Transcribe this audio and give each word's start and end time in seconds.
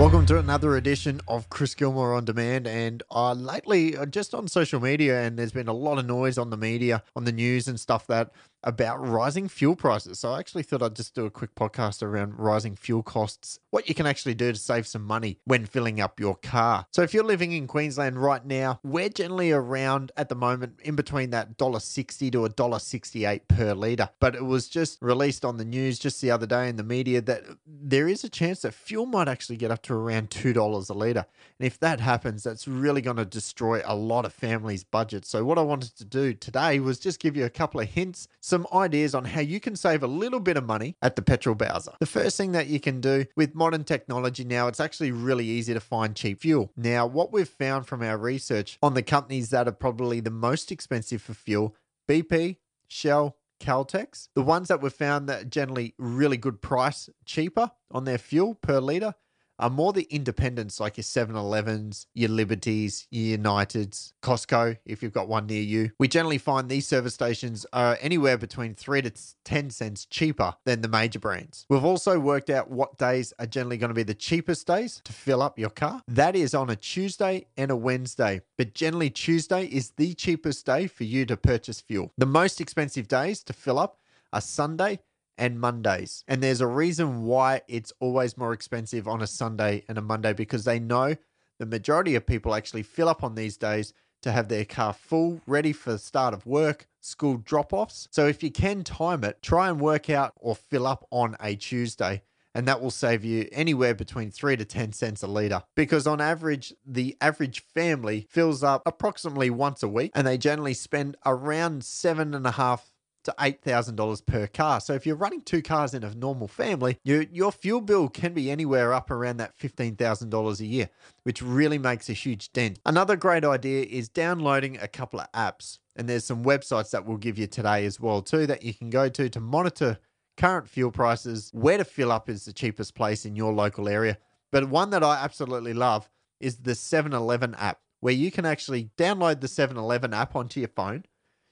Welcome 0.00 0.24
to 0.26 0.38
another 0.38 0.76
edition 0.76 1.20
of 1.28 1.50
Chris 1.50 1.74
Gilmore 1.74 2.14
on 2.14 2.24
Demand. 2.24 2.66
And 2.66 3.02
uh, 3.10 3.34
lately, 3.34 3.98
uh, 3.98 4.06
just 4.06 4.34
on 4.34 4.48
social 4.48 4.80
media, 4.80 5.20
and 5.20 5.38
there's 5.38 5.52
been 5.52 5.68
a 5.68 5.74
lot 5.74 5.98
of 5.98 6.06
noise 6.06 6.38
on 6.38 6.48
the 6.48 6.56
media, 6.56 7.02
on 7.14 7.24
the 7.24 7.32
news 7.32 7.68
and 7.68 7.78
stuff 7.78 8.06
that 8.06 8.30
about 8.62 9.06
rising 9.06 9.48
fuel 9.48 9.76
prices. 9.76 10.18
So 10.18 10.32
I 10.32 10.38
actually 10.38 10.62
thought 10.62 10.82
I'd 10.82 10.96
just 10.96 11.14
do 11.14 11.26
a 11.26 11.30
quick 11.30 11.54
podcast 11.54 12.02
around 12.02 12.38
rising 12.38 12.76
fuel 12.76 13.02
costs, 13.02 13.58
what 13.70 13.88
you 13.88 13.94
can 13.94 14.06
actually 14.06 14.34
do 14.34 14.52
to 14.52 14.58
save 14.58 14.86
some 14.86 15.04
money 15.04 15.38
when 15.44 15.66
filling 15.66 16.00
up 16.00 16.20
your 16.20 16.34
car. 16.36 16.86
So 16.92 17.02
if 17.02 17.14
you're 17.14 17.24
living 17.24 17.52
in 17.52 17.66
Queensland 17.66 18.20
right 18.20 18.44
now, 18.44 18.80
we're 18.82 19.08
generally 19.08 19.52
around 19.52 20.12
at 20.16 20.28
the 20.28 20.34
moment 20.34 20.80
in 20.82 20.96
between 20.96 21.30
that 21.30 21.56
$1.60 21.56 22.32
to 22.32 22.38
$1.68 22.48 23.48
per 23.48 23.74
litre. 23.74 24.10
But 24.20 24.34
it 24.34 24.44
was 24.44 24.68
just 24.68 24.98
released 25.00 25.44
on 25.44 25.56
the 25.56 25.64
news 25.64 25.98
just 25.98 26.20
the 26.20 26.30
other 26.30 26.46
day 26.46 26.68
in 26.68 26.76
the 26.76 26.82
media 26.82 27.20
that 27.22 27.44
there 27.66 28.08
is 28.08 28.24
a 28.24 28.28
chance 28.28 28.62
that 28.62 28.74
fuel 28.74 29.06
might 29.06 29.28
actually 29.28 29.56
get 29.56 29.70
up 29.70 29.82
to 29.82 29.94
around 29.94 30.30
$2 30.30 30.90
a 30.90 30.92
litre. 30.92 31.26
And 31.58 31.66
if 31.66 31.78
that 31.80 32.00
happens, 32.00 32.42
that's 32.42 32.68
really 32.68 33.00
going 33.00 33.16
to 33.16 33.24
destroy 33.24 33.82
a 33.84 33.94
lot 33.94 34.24
of 34.24 34.32
families' 34.32 34.84
budgets. 34.84 35.28
So 35.28 35.44
what 35.44 35.58
I 35.58 35.62
wanted 35.62 35.96
to 35.96 36.04
do 36.04 36.34
today 36.34 36.80
was 36.80 36.98
just 36.98 37.20
give 37.20 37.36
you 37.36 37.44
a 37.44 37.50
couple 37.50 37.80
of 37.80 37.88
hints 37.88 38.28
some 38.50 38.66
ideas 38.72 39.14
on 39.14 39.24
how 39.24 39.40
you 39.40 39.60
can 39.60 39.76
save 39.76 40.02
a 40.02 40.08
little 40.08 40.40
bit 40.40 40.56
of 40.56 40.66
money 40.66 40.96
at 41.00 41.14
the 41.14 41.22
petrol 41.22 41.54
bowser. 41.54 41.92
The 42.00 42.06
first 42.06 42.36
thing 42.36 42.52
that 42.52 42.66
you 42.66 42.80
can 42.80 43.00
do 43.00 43.24
with 43.36 43.54
modern 43.54 43.84
technology 43.84 44.44
now, 44.44 44.66
it's 44.66 44.80
actually 44.80 45.12
really 45.12 45.46
easy 45.46 45.72
to 45.72 45.80
find 45.80 46.16
cheap 46.16 46.40
fuel. 46.40 46.72
Now, 46.76 47.06
what 47.06 47.32
we've 47.32 47.48
found 47.48 47.86
from 47.86 48.02
our 48.02 48.18
research 48.18 48.76
on 48.82 48.94
the 48.94 49.02
companies 49.02 49.50
that 49.50 49.68
are 49.68 49.72
probably 49.72 50.18
the 50.18 50.30
most 50.30 50.72
expensive 50.72 51.22
for 51.22 51.32
fuel, 51.32 51.76
BP, 52.08 52.56
Shell, 52.88 53.36
Caltex, 53.60 54.28
the 54.34 54.42
ones 54.42 54.68
that 54.68 54.82
we've 54.82 54.92
found 54.92 55.28
that 55.28 55.50
generally 55.50 55.94
really 55.96 56.36
good 56.36 56.60
price, 56.60 57.08
cheaper 57.24 57.70
on 57.90 58.04
their 58.04 58.18
fuel 58.18 58.54
per 58.56 58.80
litre 58.80 59.14
are 59.60 59.70
more 59.70 59.92
the 59.92 60.08
independents 60.10 60.80
like 60.80 60.96
your 60.96 61.04
7-Elevens, 61.04 62.06
your 62.14 62.30
Liberties, 62.30 63.06
your 63.10 63.38
Uniteds, 63.38 64.12
Costco, 64.22 64.78
if 64.84 65.02
you've 65.02 65.12
got 65.12 65.28
one 65.28 65.46
near 65.46 65.62
you. 65.62 65.92
We 65.98 66.08
generally 66.08 66.38
find 66.38 66.68
these 66.68 66.86
service 66.86 67.14
stations 67.14 67.66
are 67.72 67.98
anywhere 68.00 68.38
between 68.38 68.74
3 68.74 69.02
to 69.02 69.12
10 69.44 69.70
cents 69.70 70.06
cheaper 70.06 70.54
than 70.64 70.80
the 70.80 70.88
major 70.88 71.18
brands. 71.18 71.66
We've 71.68 71.84
also 71.84 72.18
worked 72.18 72.50
out 72.50 72.70
what 72.70 72.98
days 72.98 73.32
are 73.38 73.46
generally 73.46 73.76
going 73.76 73.90
to 73.90 73.94
be 73.94 74.02
the 74.02 74.14
cheapest 74.14 74.66
days 74.66 75.00
to 75.04 75.12
fill 75.12 75.42
up 75.42 75.58
your 75.58 75.70
car. 75.70 76.02
That 76.08 76.34
is 76.34 76.54
on 76.54 76.70
a 76.70 76.76
Tuesday 76.76 77.46
and 77.56 77.70
a 77.70 77.76
Wednesday, 77.76 78.40
but 78.56 78.74
generally 78.74 79.10
Tuesday 79.10 79.66
is 79.66 79.90
the 79.96 80.14
cheapest 80.14 80.64
day 80.64 80.86
for 80.86 81.04
you 81.04 81.26
to 81.26 81.36
purchase 81.36 81.80
fuel. 81.80 82.12
The 82.16 82.26
most 82.26 82.60
expensive 82.60 83.08
days 83.08 83.42
to 83.44 83.52
fill 83.52 83.78
up 83.78 83.98
are 84.32 84.40
Sunday 84.40 85.00
and 85.40 85.58
Mondays. 85.58 86.22
And 86.28 86.42
there's 86.42 86.60
a 86.60 86.66
reason 86.66 87.22
why 87.22 87.62
it's 87.66 87.92
always 87.98 88.36
more 88.36 88.52
expensive 88.52 89.08
on 89.08 89.22
a 89.22 89.26
Sunday 89.26 89.82
and 89.88 89.96
a 89.96 90.02
Monday 90.02 90.34
because 90.34 90.64
they 90.64 90.78
know 90.78 91.16
the 91.58 91.66
majority 91.66 92.14
of 92.14 92.26
people 92.26 92.54
actually 92.54 92.82
fill 92.82 93.08
up 93.08 93.24
on 93.24 93.34
these 93.34 93.56
days 93.56 93.92
to 94.22 94.32
have 94.32 94.48
their 94.48 94.66
car 94.66 94.92
full, 94.92 95.40
ready 95.46 95.72
for 95.72 95.92
the 95.92 95.98
start 95.98 96.34
of 96.34 96.44
work, 96.44 96.86
school 97.00 97.38
drop 97.38 97.72
offs. 97.72 98.06
So 98.10 98.26
if 98.26 98.42
you 98.42 98.50
can 98.50 98.84
time 98.84 99.24
it, 99.24 99.42
try 99.42 99.70
and 99.70 99.80
work 99.80 100.10
out 100.10 100.34
or 100.36 100.54
fill 100.54 100.86
up 100.86 101.06
on 101.10 101.36
a 101.40 101.56
Tuesday. 101.56 102.22
And 102.54 102.66
that 102.68 102.82
will 102.82 102.90
save 102.90 103.24
you 103.24 103.48
anywhere 103.52 103.94
between 103.94 104.30
three 104.30 104.56
to 104.56 104.64
10 104.64 104.92
cents 104.92 105.22
a 105.22 105.26
litre. 105.26 105.62
Because 105.76 106.06
on 106.06 106.20
average, 106.20 106.74
the 106.84 107.16
average 107.20 107.62
family 107.74 108.26
fills 108.28 108.62
up 108.62 108.82
approximately 108.84 109.50
once 109.50 109.82
a 109.82 109.88
week 109.88 110.10
and 110.14 110.26
they 110.26 110.36
generally 110.36 110.74
spend 110.74 111.16
around 111.24 111.84
seven 111.84 112.34
and 112.34 112.46
a 112.46 112.52
half 112.52 112.89
to 113.24 113.34
$8,000 113.38 114.26
per 114.26 114.46
car. 114.46 114.80
So 114.80 114.94
if 114.94 115.06
you're 115.06 115.16
running 115.16 115.42
two 115.42 115.62
cars 115.62 115.94
in 115.94 116.04
a 116.04 116.14
normal 116.14 116.48
family, 116.48 116.98
your, 117.04 117.22
your 117.22 117.52
fuel 117.52 117.80
bill 117.80 118.08
can 118.08 118.32
be 118.32 118.50
anywhere 118.50 118.92
up 118.92 119.10
around 119.10 119.38
that 119.38 119.58
$15,000 119.58 120.60
a 120.60 120.66
year, 120.66 120.88
which 121.22 121.42
really 121.42 121.78
makes 121.78 122.08
a 122.08 122.14
huge 122.14 122.52
dent. 122.52 122.78
Another 122.86 123.16
great 123.16 123.44
idea 123.44 123.84
is 123.84 124.08
downloading 124.08 124.78
a 124.80 124.88
couple 124.88 125.20
of 125.20 125.30
apps. 125.32 125.78
And 125.96 126.08
there's 126.08 126.24
some 126.24 126.44
websites 126.44 126.90
that 126.90 127.04
we'll 127.04 127.18
give 127.18 127.38
you 127.38 127.46
today 127.46 127.84
as 127.84 128.00
well 128.00 128.22
too 128.22 128.46
that 128.46 128.62
you 128.62 128.72
can 128.72 128.90
go 128.90 129.08
to 129.08 129.28
to 129.28 129.40
monitor 129.40 129.98
current 130.36 130.68
fuel 130.68 130.90
prices, 130.90 131.50
where 131.52 131.76
to 131.76 131.84
fill 131.84 132.10
up 132.10 132.30
is 132.30 132.46
the 132.46 132.52
cheapest 132.52 132.94
place 132.94 133.26
in 133.26 133.36
your 133.36 133.52
local 133.52 133.88
area. 133.88 134.16
But 134.50 134.70
one 134.70 134.90
that 134.90 135.04
I 135.04 135.22
absolutely 135.22 135.74
love 135.74 136.08
is 136.40 136.58
the 136.58 136.72
7-Eleven 136.72 137.54
app 137.56 137.80
where 138.00 138.14
you 138.14 138.30
can 138.30 138.46
actually 138.46 138.90
download 138.96 139.40
the 139.40 139.46
7-Eleven 139.46 140.14
app 140.14 140.34
onto 140.34 140.60
your 140.60 140.70
phone 140.70 141.04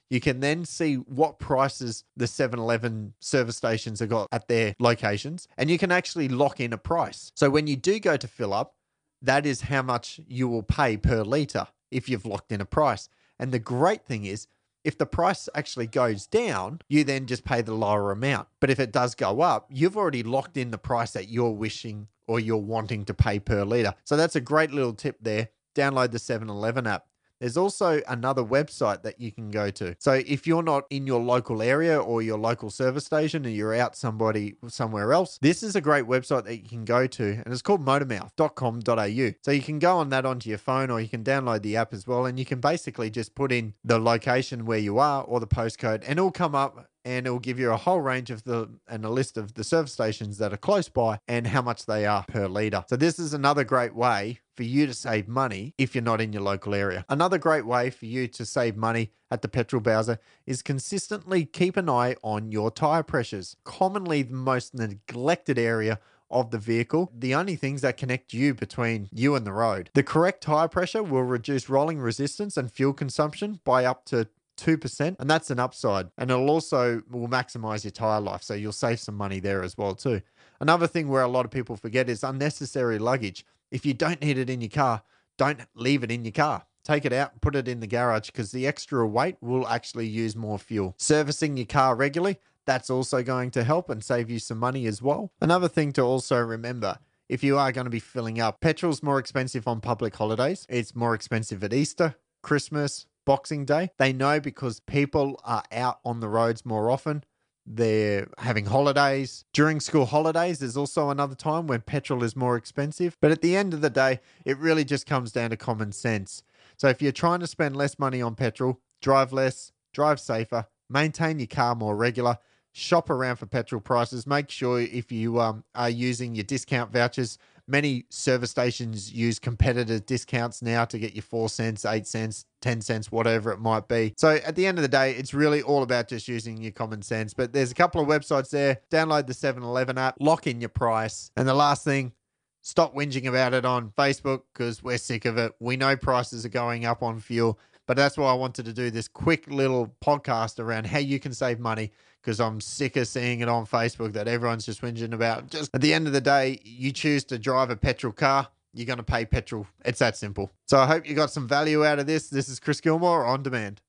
you 0.09 0.19
can 0.19 0.39
then 0.39 0.65
see 0.65 0.95
what 0.95 1.39
prices 1.39 2.03
the 2.17 2.27
7 2.27 2.59
Eleven 2.59 3.13
service 3.19 3.57
stations 3.57 3.99
have 3.99 4.09
got 4.09 4.27
at 4.31 4.47
their 4.47 4.75
locations, 4.79 5.47
and 5.57 5.69
you 5.69 5.77
can 5.77 5.91
actually 5.91 6.27
lock 6.27 6.59
in 6.59 6.73
a 6.73 6.77
price. 6.77 7.31
So 7.35 7.49
when 7.49 7.67
you 7.67 7.75
do 7.75 7.99
go 7.99 8.17
to 8.17 8.27
fill 8.27 8.53
up, 8.53 8.75
that 9.21 9.45
is 9.45 9.61
how 9.61 9.81
much 9.81 10.19
you 10.27 10.47
will 10.47 10.63
pay 10.63 10.97
per 10.97 11.23
litre 11.23 11.67
if 11.91 12.09
you've 12.09 12.25
locked 12.25 12.51
in 12.51 12.61
a 12.61 12.65
price. 12.65 13.09
And 13.37 13.51
the 13.51 13.59
great 13.59 14.05
thing 14.05 14.25
is, 14.25 14.47
if 14.83 14.97
the 14.97 15.05
price 15.05 15.49
actually 15.53 15.87
goes 15.87 16.25
down, 16.25 16.79
you 16.87 17.03
then 17.03 17.25
just 17.25 17.43
pay 17.43 17.61
the 17.61 17.73
lower 17.73 18.11
amount. 18.11 18.47
But 18.59 18.69
if 18.69 18.79
it 18.79 18.91
does 18.91 19.13
go 19.13 19.41
up, 19.41 19.67
you've 19.69 19.97
already 19.97 20.23
locked 20.23 20.55
in 20.55 20.71
the 20.71 20.77
price 20.77 21.11
that 21.11 21.27
you're 21.27 21.51
wishing 21.51 22.07
or 22.27 22.39
you're 22.39 22.57
wanting 22.57 23.05
to 23.05 23.13
pay 23.13 23.39
per 23.39 23.65
litre. 23.65 23.93
So 24.05 24.15
that's 24.15 24.35
a 24.35 24.41
great 24.41 24.71
little 24.71 24.93
tip 24.93 25.17
there. 25.21 25.49
Download 25.75 26.11
the 26.11 26.19
7 26.19 26.49
Eleven 26.49 26.87
app. 26.87 27.05
There's 27.39 27.57
also 27.57 28.01
another 28.07 28.43
website 28.43 29.03
that 29.03 29.19
you 29.19 29.31
can 29.31 29.49
go 29.49 29.69
to. 29.71 29.95
So 29.99 30.13
if 30.13 30.45
you're 30.45 30.63
not 30.63 30.85
in 30.89 31.07
your 31.07 31.21
local 31.21 31.61
area 31.61 31.99
or 31.99 32.21
your 32.21 32.37
local 32.37 32.69
service 32.69 33.05
station 33.05 33.45
and 33.45 33.55
you're 33.55 33.75
out 33.75 33.95
somebody 33.95 34.55
somewhere 34.67 35.13
else, 35.13 35.37
this 35.41 35.63
is 35.63 35.75
a 35.75 35.81
great 35.81 36.05
website 36.05 36.45
that 36.45 36.57
you 36.57 36.67
can 36.67 36.85
go 36.85 37.07
to 37.07 37.23
and 37.23 37.47
it's 37.47 37.61
called 37.61 37.85
motormouth.com.au. 37.85 39.33
So 39.41 39.51
you 39.51 39.61
can 39.61 39.79
go 39.79 39.97
on 39.97 40.09
that 40.09 40.25
onto 40.25 40.49
your 40.49 40.57
phone 40.57 40.89
or 40.89 40.99
you 40.99 41.07
can 41.07 41.23
download 41.23 41.61
the 41.61 41.77
app 41.77 41.93
as 41.93 42.05
well 42.05 42.25
and 42.25 42.37
you 42.37 42.45
can 42.45 42.59
basically 42.59 43.09
just 43.09 43.35
put 43.35 43.51
in 43.51 43.73
the 43.83 43.99
location 43.99 44.65
where 44.65 44.79
you 44.79 44.99
are 44.99 45.23
or 45.23 45.39
the 45.39 45.47
postcode 45.47 46.03
and 46.05 46.19
it'll 46.19 46.31
come 46.31 46.55
up 46.55 46.89
and 47.09 47.25
it 47.25 47.29
will 47.31 47.39
give 47.39 47.59
you 47.59 47.71
a 47.71 47.77
whole 47.77 48.01
range 48.01 48.29
of 48.29 48.43
the 48.43 48.69
and 48.87 49.03
a 49.03 49.09
list 49.09 49.35
of 49.35 49.55
the 49.55 49.63
service 49.63 49.91
stations 49.91 50.37
that 50.37 50.53
are 50.53 50.57
close 50.57 50.89
by 50.89 51.19
and 51.27 51.47
how 51.47 51.61
much 51.61 51.85
they 51.85 52.05
are 52.05 52.23
per 52.27 52.47
litre. 52.47 52.85
So 52.87 52.95
this 52.95 53.17
is 53.17 53.33
another 53.33 53.63
great 53.63 53.95
way 53.95 54.39
for 54.55 54.63
you 54.63 54.85
to 54.85 54.93
save 54.93 55.27
money 55.27 55.73
if 55.77 55.95
you're 55.95 56.03
not 56.03 56.21
in 56.21 56.33
your 56.33 56.43
local 56.43 56.75
area. 56.75 57.05
Another 57.09 57.37
great 57.37 57.65
way 57.65 57.89
for 57.89 58.05
you 58.05 58.27
to 58.27 58.45
save 58.45 58.75
money 58.75 59.11
at 59.31 59.41
the 59.41 59.47
petrol 59.47 59.81
bowser 59.81 60.19
is 60.45 60.61
consistently 60.61 61.45
keep 61.45 61.77
an 61.77 61.89
eye 61.89 62.15
on 62.23 62.51
your 62.51 62.69
tire 62.69 63.03
pressures. 63.03 63.55
Commonly 63.63 64.21
the 64.21 64.35
most 64.35 64.75
neglected 64.75 65.57
area 65.57 65.99
of 66.31 66.51
the 66.51 66.59
vehicle, 66.59 67.11
the 67.17 67.33
only 67.33 67.55
things 67.55 67.81
that 67.81 67.97
connect 67.97 68.33
you 68.33 68.53
between 68.53 69.09
you 69.11 69.35
and 69.35 69.47
the 69.47 69.51
road. 69.51 69.89
The 69.95 70.03
correct 70.03 70.43
tire 70.43 70.67
pressure 70.67 71.01
will 71.01 71.23
reduce 71.23 71.69
rolling 71.69 71.99
resistance 71.99 72.55
and 72.55 72.71
fuel 72.71 72.93
consumption 72.93 73.59
by 73.63 73.83
up 73.85 74.05
to 74.05 74.27
2%, 74.59 75.15
and 75.19 75.29
that's 75.29 75.49
an 75.49 75.59
upside. 75.59 76.09
And 76.17 76.31
it'll 76.31 76.49
also 76.49 77.01
will 77.09 77.27
maximize 77.27 77.83
your 77.83 77.91
tire 77.91 78.21
life, 78.21 78.43
so 78.43 78.53
you'll 78.53 78.71
save 78.71 78.99
some 78.99 79.15
money 79.15 79.39
there 79.39 79.63
as 79.63 79.77
well 79.77 79.95
too. 79.95 80.21
Another 80.59 80.87
thing 80.87 81.07
where 81.07 81.21
a 81.21 81.27
lot 81.27 81.45
of 81.45 81.51
people 81.51 81.75
forget 81.75 82.09
is 82.09 82.23
unnecessary 82.23 82.99
luggage. 82.99 83.45
If 83.71 83.85
you 83.85 83.93
don't 83.93 84.21
need 84.21 84.37
it 84.37 84.49
in 84.49 84.61
your 84.61 84.69
car, 84.69 85.03
don't 85.37 85.61
leave 85.73 86.03
it 86.03 86.11
in 86.11 86.25
your 86.25 86.33
car. 86.33 86.65
Take 86.83 87.05
it 87.05 87.13
out, 87.13 87.39
put 87.41 87.55
it 87.55 87.67
in 87.67 87.79
the 87.79 87.87
garage 87.87 88.27
because 88.27 88.51
the 88.51 88.65
extra 88.65 89.07
weight 89.07 89.37
will 89.41 89.67
actually 89.67 90.07
use 90.07 90.35
more 90.35 90.57
fuel. 90.57 90.95
Servicing 90.97 91.55
your 91.55 91.65
car 91.65 91.95
regularly, 91.95 92.39
that's 92.65 92.89
also 92.89 93.23
going 93.23 93.51
to 93.51 93.63
help 93.63 93.89
and 93.89 94.03
save 94.03 94.29
you 94.29 94.39
some 94.39 94.57
money 94.57 94.85
as 94.85 95.01
well. 95.01 95.31
Another 95.41 95.67
thing 95.67 95.91
to 95.93 96.01
also 96.01 96.39
remember 96.39 96.97
if 97.29 97.43
you 97.43 97.59
are 97.59 97.71
going 97.71 97.85
to 97.85 97.91
be 97.91 97.99
filling 97.99 98.39
up, 98.39 98.59
petrol's 98.59 99.03
more 99.03 99.19
expensive 99.19 99.67
on 99.67 99.81
public 99.81 100.15
holidays. 100.15 100.65
It's 100.67 100.95
more 100.95 101.13
expensive 101.13 101.63
at 101.63 101.73
Easter, 101.73 102.15
Christmas, 102.41 103.05
Boxing 103.25 103.65
Day. 103.65 103.91
They 103.97 104.13
know 104.13 104.39
because 104.39 104.79
people 104.79 105.39
are 105.43 105.63
out 105.71 105.99
on 106.03 106.19
the 106.19 106.27
roads 106.27 106.65
more 106.65 106.89
often. 106.89 107.23
They're 107.65 108.27
having 108.39 108.65
holidays. 108.65 109.45
During 109.53 109.79
school 109.79 110.05
holidays, 110.05 110.59
there's 110.59 110.77
also 110.77 111.09
another 111.09 111.35
time 111.35 111.67
when 111.67 111.81
petrol 111.81 112.23
is 112.23 112.35
more 112.35 112.57
expensive. 112.57 113.15
But 113.21 113.31
at 113.31 113.41
the 113.41 113.55
end 113.55 113.73
of 113.73 113.81
the 113.81 113.91
day, 113.91 114.21
it 114.43 114.57
really 114.57 114.83
just 114.83 115.05
comes 115.05 115.31
down 115.31 115.51
to 115.51 115.57
common 115.57 115.91
sense. 115.91 116.41
So 116.77 116.87
if 116.87 117.01
you're 117.01 117.11
trying 117.11 117.41
to 117.41 117.47
spend 117.47 117.75
less 117.75 117.99
money 117.99 118.21
on 118.21 118.35
petrol, 118.35 118.79
drive 119.01 119.31
less, 119.31 119.71
drive 119.93 120.19
safer, 120.19 120.65
maintain 120.89 121.39
your 121.39 121.47
car 121.47 121.75
more 121.75 121.95
regular, 121.95 122.39
shop 122.71 123.09
around 123.09 123.35
for 123.35 123.45
petrol 123.45 123.81
prices. 123.81 124.25
Make 124.25 124.49
sure 124.49 124.79
if 124.79 125.11
you 125.11 125.39
um, 125.39 125.63
are 125.75 125.89
using 125.89 126.35
your 126.35 126.45
discount 126.45 126.91
vouchers, 126.91 127.37
many 127.69 128.05
service 128.09 128.51
stations 128.51 129.13
use 129.13 129.39
competitor 129.39 129.99
discounts 129.99 130.61
now 130.61 130.85
to 130.85 130.97
get 130.97 131.13
you 131.13 131.21
four 131.21 131.49
cents, 131.49 131.85
eight 131.85 132.07
cents, 132.07 132.45
10 132.61 132.81
cents, 132.81 133.11
whatever 133.11 133.51
it 133.51 133.59
might 133.59 133.87
be. 133.87 134.13
So 134.17 134.39
at 134.45 134.55
the 134.55 134.65
end 134.65 134.77
of 134.77 134.81
the 134.81 134.89
day, 134.89 135.13
it's 135.13 135.33
really 135.33 135.61
all 135.61 135.83
about 135.83 136.07
just 136.07 136.27
using 136.27 136.57
your 136.57 136.71
common 136.71 137.01
sense. 137.01 137.33
But 137.33 137.53
there's 137.53 137.71
a 137.71 137.75
couple 137.75 138.01
of 138.01 138.07
websites 138.07 138.49
there. 138.49 138.81
Download 138.91 139.27
the 139.27 139.33
7 139.33 139.61
Eleven 139.61 139.97
app, 139.97 140.15
lock 140.19 140.47
in 140.47 140.59
your 140.59 140.69
price. 140.69 141.31
And 141.37 141.47
the 141.47 141.53
last 141.53 141.83
thing, 141.83 142.13
stop 142.61 142.95
whinging 142.95 143.27
about 143.27 143.53
it 143.53 143.65
on 143.65 143.91
Facebook 143.97 144.41
because 144.53 144.83
we're 144.83 144.97
sick 144.97 145.25
of 145.25 145.37
it. 145.37 145.53
We 145.59 145.77
know 145.77 145.95
prices 145.95 146.45
are 146.45 146.49
going 146.49 146.85
up 146.85 147.03
on 147.03 147.19
fuel. 147.19 147.59
But 147.89 147.97
that's 147.97 148.19
why 148.19 148.29
I 148.29 148.35
wanted 148.35 148.65
to 148.65 148.73
do 148.73 148.91
this 148.91 149.07
quick 149.07 149.47
little 149.47 149.91
podcast 149.99 150.59
around 150.59 150.85
how 150.85 150.99
you 150.99 151.19
can 151.19 151.33
save 151.33 151.59
money 151.59 151.91
because 152.21 152.39
I'm 152.39 152.61
sick 152.61 152.95
of 152.97 153.07
seeing 153.07 153.39
it 153.39 153.49
on 153.49 153.65
Facebook 153.65 154.13
that 154.13 154.27
everyone's 154.27 154.63
just 154.63 154.83
whinging 154.83 155.11
about. 155.11 155.49
Just 155.49 155.73
at 155.73 155.81
the 155.81 155.95
end 155.95 156.05
of 156.05 156.13
the 156.13 156.21
day, 156.21 156.59
you 156.63 156.91
choose 156.91 157.23
to 157.23 157.39
drive 157.39 157.71
a 157.71 157.75
petrol 157.75 158.13
car. 158.13 158.47
You're 158.75 158.85
going 158.85 158.97
to 158.97 159.03
pay 159.03 159.25
petrol. 159.25 159.65
It's 159.83 159.97
that 159.97 160.15
simple. 160.15 160.51
So 160.67 160.77
I 160.77 160.85
hope 160.85 161.09
you 161.09 161.15
got 161.15 161.31
some 161.31 161.47
value 161.47 161.83
out 161.83 161.97
of 161.97 162.05
this. 162.05 162.29
This 162.29 162.47
is 162.47 162.59
Chris 162.59 162.79
Gilmore 162.79 163.25
on 163.25 163.41
demand. 163.41 163.81